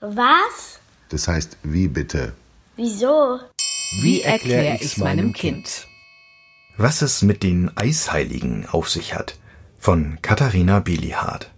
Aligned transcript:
Was? 0.00 0.80
Das 1.10 1.28
heißt, 1.28 1.58
wie 1.62 1.86
bitte? 1.86 2.32
Wieso? 2.76 3.38
Wie 4.00 4.22
erkläre 4.22 4.78
ich's 4.80 4.96
meinem 4.96 5.34
Kind? 5.34 5.86
Was 6.78 7.02
es 7.02 7.20
mit 7.20 7.42
den 7.42 7.76
Eisheiligen 7.76 8.66
auf 8.66 8.88
sich 8.88 9.14
hat. 9.14 9.36
Von 9.78 10.18
Katharina 10.22 10.80
Bilihardt. 10.80 11.50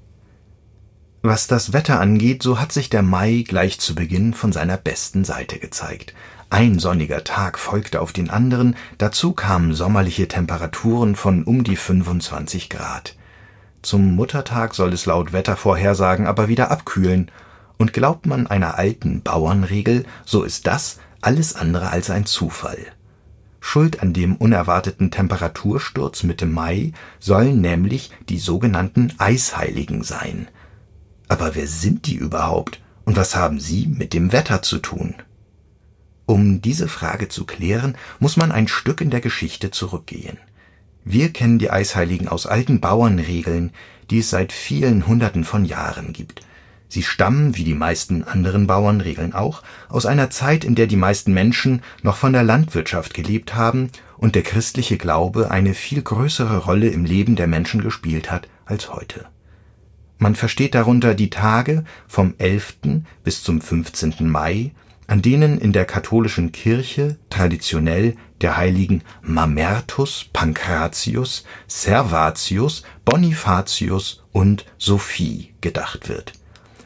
Was 1.23 1.47
das 1.47 1.73
Wetter 1.73 2.01
angeht, 2.01 2.43
so 2.43 2.59
hat 2.59 2.73
sich 2.73 2.91
der 2.91 3.03
Mai 3.03 3.45
gleich 3.47 3.79
zu 3.79 3.95
Beginn 3.95 4.35
von 4.35 4.51
seiner 4.51 4.77
besten 4.77 5.25
Seite 5.25 5.61
gezeigt. 5.61 6.13
Ein 6.51 6.81
sonniger 6.81 7.23
Tag 7.23 7.61
folgte 7.61 8.01
auf 8.01 8.13
den 8.13 8.29
anderen, 8.29 8.75
dazu 8.99 9.35
kamen 9.35 9.73
sommerliche 9.73 10.27
Temperaturen 10.27 11.15
von 11.15 11.45
um 11.45 11.63
die 11.63 11.77
25 11.77 12.71
Grad. 12.71 13.15
Zum 13.83 14.17
Muttertag 14.17 14.75
soll 14.75 14.93
es 14.93 15.07
laut 15.07 15.33
Wettervorhersagen 15.33 16.27
aber 16.27 16.49
wieder 16.49 16.73
abkühlen, 16.73 17.31
und 17.79 17.93
glaubt 17.93 18.27
man 18.27 18.47
einer 18.47 18.79
alten 18.79 19.23
Bauernregel, 19.23 20.05
so 20.25 20.43
ist 20.43 20.67
das 20.67 20.99
alles 21.21 21.55
andere 21.55 21.91
als 21.91 22.11
ein 22.11 22.27
Zufall. 22.27 22.79
Schuld 23.61 24.03
an 24.03 24.13
dem 24.13 24.37
unerwarteten 24.37 25.11
Temperatursturz 25.11 26.25
Mitte 26.25 26.47
Mai 26.47 26.93
sollen 27.21 27.61
nämlich 27.61 28.11
die 28.29 28.39
sogenannten 28.39 29.13
Eisheiligen 29.19 30.03
sein. 30.03 30.49
Aber 31.29 31.55
wer 31.55 31.69
sind 31.69 32.07
die 32.07 32.17
überhaupt 32.17 32.83
und 33.05 33.17
was 33.17 33.37
haben 33.37 33.61
sie 33.61 33.87
mit 33.87 34.13
dem 34.13 34.33
Wetter 34.33 34.63
zu 34.63 34.79
tun? 34.79 35.15
Um 36.27 36.61
diese 36.61 36.89
Frage 36.89 37.29
zu 37.29 37.45
klären, 37.45 37.97
muss 38.19 38.37
man 38.37 38.53
ein 38.53 38.69
Stück 38.69 39.01
in 39.01 39.11
der 39.11 39.21
Geschichte 39.21 39.71
zurückgehen. 39.71 40.39
Wir 41.05 41.33
kennen 41.33 41.59
die 41.59 41.71
Eisheiligen 41.71 42.29
aus 42.29 42.47
alten 42.47 42.81
Bauernregeln, 42.81 43.73
die 44.11 44.19
es 44.19 44.31
seit 44.31 44.53
vielen 44.53 45.07
Hunderten 45.07 45.45
von 45.45 45.65
Jahren 45.65 46.13
gibt. 46.13 46.43
Sie 46.93 47.03
stammen, 47.03 47.57
wie 47.57 47.65
die 47.65 47.73
meisten 47.73 48.23
anderen 48.23 48.67
Bauernregeln 48.67 49.33
auch, 49.33 49.63
aus 49.89 50.05
einer 50.05 50.29
Zeit, 50.29 50.63
in 50.63 50.75
der 50.75 50.87
die 50.87 50.97
meisten 50.97 51.33
Menschen 51.33 51.81
noch 52.03 52.17
von 52.17 52.35
der 52.35 52.43
Landwirtschaft 52.43 53.15
gelebt 53.15 53.55
haben 53.55 53.89
und 54.19 54.35
der 54.35 54.43
christliche 54.43 54.99
Glaube 54.99 55.51
eine 55.51 55.73
viel 55.73 56.03
größere 56.03 56.59
Rolle 56.59 56.89
im 56.89 57.07
Leben 57.07 57.35
der 57.35 57.47
Menschen 57.47 57.81
gespielt 57.81 58.31
hat 58.31 58.47
als 58.67 58.93
heute. 58.93 59.25
Man 60.19 60.35
versteht 60.35 60.75
darunter 60.75 61.15
die 61.15 61.31
Tage 61.31 61.85
vom 62.07 62.35
11. 62.37 62.77
bis 63.25 63.43
zum 63.43 63.63
15. 63.63 64.29
Mai, 64.29 64.73
an 65.07 65.23
denen 65.23 65.57
in 65.57 65.73
der 65.73 65.87
katholischen 65.87 66.53
Kirche 66.53 67.17
traditionell 67.31 68.17
der 68.43 68.59
Heiligen 68.59 69.03
Mamertus, 69.23 70.27
Pankratius, 70.31 71.45
Servatius, 71.67 72.83
Bonifatius 73.07 74.25
und 74.31 74.67
Sophie 74.77 75.55
gedacht 75.63 76.11
wird 76.11 76.35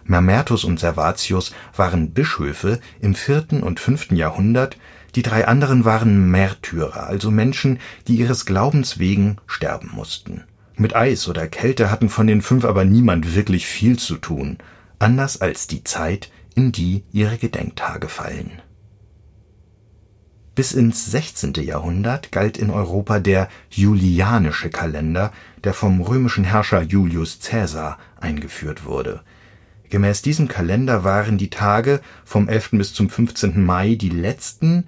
Mamertus 0.08 0.64
und 0.64 0.78
Servatius 0.78 1.52
waren 1.74 2.12
Bischöfe 2.12 2.80
im 3.00 3.14
vierten 3.14 3.62
und 3.62 3.80
fünften 3.80 4.16
Jahrhundert, 4.16 4.76
die 5.14 5.22
drei 5.22 5.48
anderen 5.48 5.84
waren 5.84 6.30
Märtyrer, 6.30 7.06
also 7.06 7.30
Menschen, 7.30 7.78
die 8.06 8.16
ihres 8.16 8.46
Glaubens 8.46 8.98
wegen 8.98 9.36
sterben 9.46 9.90
mussten. 9.92 10.44
Mit 10.76 10.94
Eis 10.94 11.26
oder 11.28 11.48
Kälte 11.48 11.90
hatten 11.90 12.08
von 12.08 12.26
den 12.26 12.42
fünf 12.42 12.64
aber 12.64 12.84
niemand 12.84 13.34
wirklich 13.34 13.66
viel 13.66 13.98
zu 13.98 14.16
tun, 14.16 14.58
anders 14.98 15.40
als 15.40 15.66
die 15.66 15.82
Zeit, 15.84 16.30
in 16.54 16.70
die 16.70 17.04
ihre 17.12 17.38
Gedenktage 17.38 18.08
fallen. 18.08 18.62
Bis 20.54 20.72
ins 20.72 21.10
16. 21.10 21.54
Jahrhundert 21.54 22.32
galt 22.32 22.56
in 22.56 22.70
Europa 22.70 23.18
der 23.18 23.48
julianische 23.68 24.70
Kalender, 24.70 25.32
der 25.64 25.74
vom 25.74 26.00
römischen 26.00 26.44
Herrscher 26.44 26.80
Julius 26.82 27.40
Caesar 27.42 27.98
eingeführt 28.20 28.84
wurde 28.84 29.22
Gemäß 29.90 30.22
diesem 30.22 30.48
Kalender 30.48 31.04
waren 31.04 31.38
die 31.38 31.50
Tage 31.50 32.00
vom 32.24 32.48
11. 32.48 32.70
bis 32.72 32.92
zum 32.92 33.08
15. 33.08 33.64
Mai 33.64 33.94
die 33.94 34.08
letzten, 34.08 34.84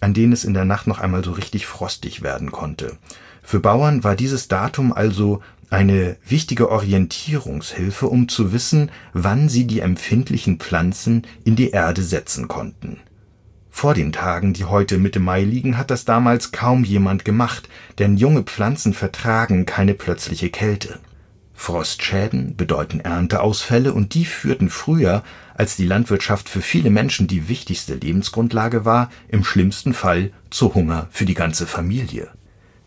an 0.00 0.14
denen 0.14 0.32
es 0.32 0.44
in 0.44 0.54
der 0.54 0.64
Nacht 0.64 0.86
noch 0.86 1.00
einmal 1.00 1.24
so 1.24 1.32
richtig 1.32 1.66
frostig 1.66 2.22
werden 2.22 2.52
konnte. 2.52 2.96
Für 3.42 3.60
Bauern 3.60 4.04
war 4.04 4.16
dieses 4.16 4.48
Datum 4.48 4.92
also 4.92 5.40
eine 5.68 6.16
wichtige 6.26 6.70
Orientierungshilfe, 6.70 8.06
um 8.06 8.28
zu 8.28 8.52
wissen, 8.52 8.90
wann 9.12 9.48
sie 9.48 9.66
die 9.66 9.80
empfindlichen 9.80 10.58
Pflanzen 10.58 11.26
in 11.44 11.56
die 11.56 11.70
Erde 11.70 12.02
setzen 12.02 12.46
konnten. 12.46 13.00
Vor 13.70 13.94
den 13.94 14.12
Tagen, 14.12 14.52
die 14.52 14.64
heute 14.64 14.96
Mitte 14.96 15.18
Mai 15.20 15.42
liegen, 15.42 15.76
hat 15.76 15.90
das 15.90 16.04
damals 16.04 16.52
kaum 16.52 16.84
jemand 16.84 17.24
gemacht, 17.24 17.68
denn 17.98 18.16
junge 18.16 18.42
Pflanzen 18.42 18.94
vertragen 18.94 19.66
keine 19.66 19.94
plötzliche 19.94 20.50
Kälte 20.50 21.00
Frostschäden 21.56 22.54
bedeuten 22.54 23.00
Ernteausfälle 23.00 23.92
und 23.92 24.14
die 24.14 24.26
führten 24.26 24.68
früher, 24.68 25.24
als 25.54 25.74
die 25.74 25.86
Landwirtschaft 25.86 26.48
für 26.48 26.60
viele 26.60 26.90
Menschen 26.90 27.26
die 27.26 27.48
wichtigste 27.48 27.94
Lebensgrundlage 27.94 28.84
war, 28.84 29.10
im 29.28 29.42
schlimmsten 29.42 29.94
Fall 29.94 30.30
zu 30.50 30.74
Hunger 30.74 31.08
für 31.10 31.24
die 31.24 31.34
ganze 31.34 31.66
Familie. 31.66 32.28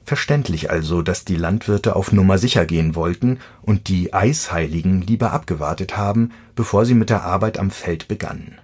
Verständlich 0.06 0.70
also, 0.70 1.02
dass 1.02 1.26
die 1.26 1.36
Landwirte 1.36 1.96
auf 1.96 2.12
Nummer 2.12 2.38
sicher 2.38 2.66
gehen 2.66 2.96
wollten 2.96 3.40
und 3.64 3.90
die 3.90 4.14
Eisheiligen 4.14 5.02
lieber 5.02 5.34
abgewartet 5.34 5.98
haben, 5.98 6.32
bevor 6.56 6.86
sie 6.86 6.96
mit 6.96 7.10
der 7.10 7.24
Arbeit 7.24 7.60
am 7.60 7.72
Feld 7.72 8.08
begannen. 8.08 8.60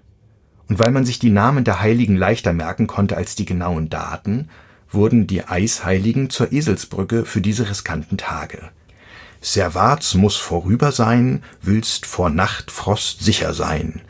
Und 0.69 0.79
weil 0.79 0.91
man 0.91 1.05
sich 1.05 1.19
die 1.19 1.29
Namen 1.29 1.63
der 1.63 1.81
Heiligen 1.81 2.15
leichter 2.15 2.53
merken 2.53 2.87
konnte 2.87 3.17
als 3.17 3.35
die 3.35 3.45
genauen 3.45 3.89
Daten, 3.89 4.49
wurden 4.89 5.27
die 5.27 5.43
Eisheiligen 5.43 6.29
zur 6.29 6.51
Eselsbrücke 6.51 7.25
für 7.25 7.41
diese 7.41 7.69
riskanten 7.69 8.17
Tage 8.17 8.69
Servats 9.45 10.15
muss 10.15 10.37
vorüber 10.37 10.91
sein, 10.91 11.43
willst 11.61 12.07
vor 12.07 12.31
Nachtfrost 12.31 13.23
sicher 13.23 13.53
sein, 13.53 14.01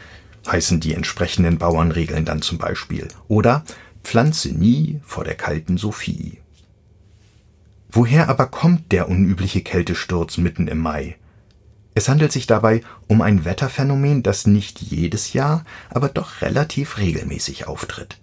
heißen 0.47 0.79
die 0.79 0.93
entsprechenden 0.93 1.57
Bauernregeln 1.57 2.23
dann 2.23 2.41
zum 2.41 2.57
Beispiel. 2.57 3.09
Oder 3.27 3.65
pflanze 4.01 4.53
nie 4.53 5.01
vor 5.03 5.25
der 5.25 5.35
kalten 5.35 5.77
Sophie. 5.77 6.39
Woher 7.91 8.29
aber 8.29 8.47
kommt 8.47 8.93
der 8.93 9.09
unübliche 9.09 9.61
Kältesturz 9.61 10.37
mitten 10.37 10.69
im 10.69 10.77
Mai? 10.77 11.17
Es 11.95 12.07
handelt 12.07 12.31
sich 12.31 12.47
dabei 12.47 12.79
um 13.07 13.21
ein 13.21 13.43
Wetterphänomen, 13.43 14.23
das 14.23 14.47
nicht 14.47 14.81
jedes 14.81 15.33
Jahr, 15.33 15.65
aber 15.89 16.07
doch 16.07 16.43
relativ 16.43 16.97
regelmäßig 16.97 17.67
auftritt. 17.67 18.21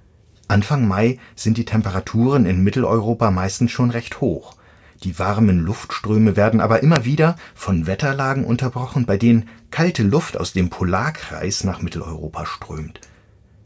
Anfang 0.48 0.88
Mai 0.88 1.18
sind 1.36 1.58
die 1.58 1.66
Temperaturen 1.66 2.46
in 2.46 2.64
Mitteleuropa 2.64 3.30
meistens 3.30 3.70
schon 3.70 3.90
recht 3.90 4.22
hoch. 4.22 4.56
Die 5.04 5.18
warmen 5.18 5.58
Luftströme 5.58 6.36
werden 6.36 6.60
aber 6.60 6.82
immer 6.84 7.04
wieder 7.04 7.34
von 7.54 7.88
Wetterlagen 7.88 8.44
unterbrochen, 8.44 9.04
bei 9.04 9.16
denen 9.16 9.48
kalte 9.72 10.04
Luft 10.04 10.36
aus 10.36 10.52
dem 10.52 10.70
Polarkreis 10.70 11.64
nach 11.64 11.82
Mitteleuropa 11.82 12.46
strömt. 12.46 13.00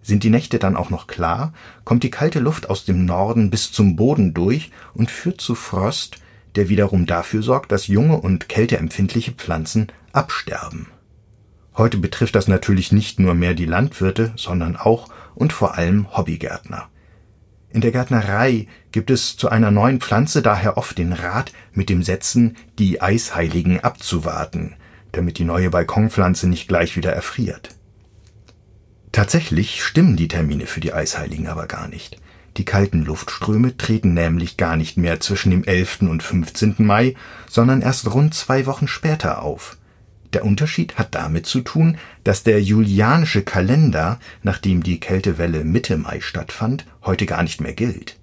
Sind 0.03 0.23
die 0.23 0.31
Nächte 0.31 0.59
dann 0.59 0.77
auch 0.77 0.89
noch 0.89 1.09
klar, 1.09 1.53
kommt 1.85 2.05
die 2.05 2.11
kalte 2.11 2.39
Luft 2.39 2.71
aus 2.71 2.87
dem 2.87 3.05
Norden 3.05 3.51
bis 3.51 3.71
zum 3.71 3.97
Boden 3.97 4.33
durch 4.33 4.71
und 4.95 5.11
führt 5.11 5.41
zu 5.41 5.55
Frost, 5.55 6.19
der 6.55 6.71
wiederum 6.71 7.05
dafür 7.05 7.43
sorgt, 7.43 7.71
dass 7.71 7.87
junge 7.87 8.17
und 8.17 8.49
kälteempfindliche 8.49 9.33
Pflanzen 9.33 9.89
absterben. 10.13 10.87
Heute 11.77 11.99
betrifft 11.99 12.35
das 12.35 12.49
natürlich 12.49 12.93
nicht 12.93 13.21
nur 13.21 13.35
mehr 13.35 13.53
die 13.53 13.67
Landwirte, 13.67 14.33
sondern 14.37 14.77
auch 14.77 15.11
und 15.35 15.53
vor 15.53 15.75
allem 15.75 16.17
Hobbygärtner 16.17 16.89
in 17.77 17.83
der 17.83 17.93
Gärtnerei 17.93 18.69
gibt 18.91 19.11
es 19.11 19.37
zu 19.37 19.51
einer 19.51 19.71
neuen 19.71 20.01
Pflanze 20.01 20.41
daher 20.41 20.79
oft 20.79 20.97
den 20.97 21.13
Rat, 21.13 21.53
mit 21.75 21.91
dem 21.91 22.03
Setzen 22.03 22.57
die 22.79 23.03
Eisheiligen 23.03 23.81
abzuwarten, 23.81 24.77
damit 25.13 25.37
die 25.37 25.45
neue 25.45 25.69
Balkonpflanze 25.69 26.49
nicht 26.49 26.69
gleich 26.69 26.97
wieder 26.97 27.13
erfriert. 27.13 27.69
Tatsächlich 29.13 29.85
stimmen 29.85 30.17
die 30.17 30.29
Termine 30.29 30.65
für 30.65 30.81
die 30.81 30.95
Eisheiligen 30.95 31.49
aber 31.49 31.67
gar 31.67 31.87
nicht. 31.87 32.17
Die 32.57 32.65
kalten 32.65 33.05
Luftströme 33.05 33.77
treten 33.77 34.15
nämlich 34.15 34.57
gar 34.57 34.79
nicht 34.79 34.97
mehr 34.97 35.21
zwischen 35.21 35.51
dem 35.51 35.63
11. 35.63 36.01
und 36.01 36.23
15. 36.23 36.77
Mai, 36.79 37.15
sondern 37.47 37.83
erst 37.83 38.11
rund 38.11 38.33
zwei 38.33 38.65
Wochen 38.65 38.89
später 38.89 39.43
auf. 39.43 39.77
Der 40.37 40.45
Unterschied 40.45 40.99
hat 40.99 41.15
damit 41.15 41.47
zu 41.47 41.63
tun, 41.63 41.97
dass 42.23 42.43
der 42.43 42.63
julianische 42.63 43.41
Kalender, 43.41 44.21
nach 44.43 44.59
dem 44.59 44.83
die 44.83 45.01
Kältewelle 45.01 45.65
Mitte 45.65 45.97
Mai 45.97 46.21
stattfand, 46.21 46.85
heute 47.07 47.25
gar 47.25 47.43
nicht 47.43 47.63
mehr 47.63 47.73
gilt. 47.73 48.19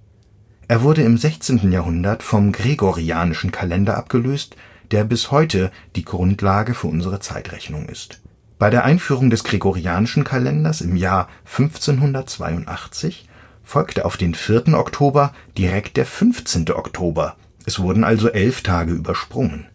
Er 0.67 0.83
wurde 0.83 1.01
im 1.01 1.17
16. 1.17 1.71
Jahrhundert 1.71 2.21
vom 2.21 2.51
gregorianischen 2.51 3.51
Kalender 3.51 3.97
abgelöst, 3.97 4.55
der 4.91 5.05
bis 5.05 5.31
heute 5.31 5.71
die 5.95 6.05
Grundlage 6.05 6.75
für 6.75 6.85
unsere 6.85 7.19
Zeitrechnung 7.19 7.89
ist. 7.89 8.21
Bei 8.59 8.69
der 8.69 8.83
Einführung 8.83 9.31
des 9.31 9.43
gregorianischen 9.43 10.23
Kalenders 10.23 10.81
im 10.81 10.95
Jahr 10.95 11.29
1582 11.45 13.27
folgte 13.63 14.05
auf 14.05 14.17
den 14.17 14.35
4. 14.35 14.75
Oktober 14.75 15.33
direkt 15.57 15.97
der 15.97 16.05
15. 16.05 16.69
Oktober, 16.73 17.37
es 17.65 17.79
wurden 17.79 18.03
also 18.03 18.29
elf 18.29 18.61
Tage 18.61 18.91
übersprungen 18.91 19.65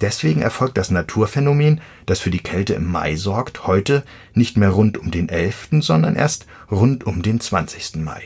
Deswegen 0.00 0.42
erfolgt 0.42 0.78
das 0.78 0.90
Naturphänomen, 0.90 1.80
das 2.06 2.20
für 2.20 2.30
die 2.30 2.42
Kälte 2.42 2.74
im 2.74 2.86
Mai 2.90 3.16
sorgt, 3.16 3.66
heute 3.66 4.04
nicht 4.34 4.56
mehr 4.56 4.70
rund 4.70 4.98
um 4.98 5.10
den 5.10 5.28
11., 5.28 5.68
sondern 5.80 6.14
erst 6.14 6.46
rund 6.70 7.04
um 7.04 7.22
den 7.22 7.40
20. 7.40 7.96
Mai. 7.96 8.22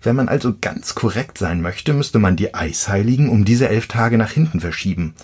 Wenn 0.00 0.16
man 0.16 0.28
also 0.28 0.54
ganz 0.60 0.94
korrekt 0.94 1.38
sein 1.38 1.62
möchte, 1.62 1.92
müsste 1.92 2.18
man 2.18 2.36
die 2.36 2.54
Eisheiligen 2.54 3.28
um 3.28 3.44
diese 3.44 3.68
elf 3.68 3.86
Tage 3.86 4.18
nach 4.18 4.30
hinten 4.30 4.60
verschieben. 4.60 5.14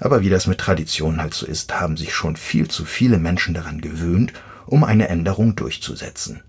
Aber 0.00 0.22
wie 0.22 0.30
das 0.30 0.46
mit 0.46 0.58
Traditionen 0.58 1.20
halt 1.20 1.34
so 1.34 1.46
ist, 1.46 1.78
haben 1.78 1.96
sich 1.96 2.14
schon 2.14 2.36
viel 2.36 2.68
zu 2.68 2.84
viele 2.84 3.18
Menschen 3.18 3.54
daran 3.54 3.80
gewöhnt 3.80 4.32
um 4.66 4.84
eine 4.84 5.08
Änderung 5.08 5.56
durchzusetzen. 5.56 6.42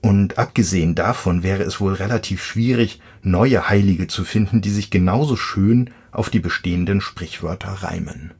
Und 0.00 0.38
abgesehen 0.38 0.94
davon 0.94 1.42
wäre 1.42 1.62
es 1.62 1.80
wohl 1.80 1.94
relativ 1.94 2.42
schwierig, 2.42 3.00
neue 3.22 3.68
Heilige 3.68 4.08
zu 4.08 4.24
finden, 4.24 4.60
die 4.60 4.70
sich 4.70 4.90
genauso 4.90 5.36
schön 5.36 5.90
auf 6.12 6.30
die 6.30 6.40
bestehenden 6.40 7.00
Sprichwörter 7.00 7.82
reimen 7.82 8.32